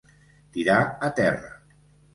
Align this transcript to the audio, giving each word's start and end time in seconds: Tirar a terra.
Tirar 0.55 0.79
a 1.09 1.13
terra. 1.21 1.55